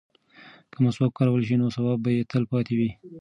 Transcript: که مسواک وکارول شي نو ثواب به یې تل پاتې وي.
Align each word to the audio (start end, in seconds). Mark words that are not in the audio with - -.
که 0.71 0.77
مسواک 0.83 1.11
وکارول 1.11 1.41
شي 1.47 1.55
نو 1.61 1.67
ثواب 1.75 1.97
به 2.03 2.09
یې 2.15 2.27
تل 2.31 2.43
پاتې 2.51 2.73
وي. 2.79 2.89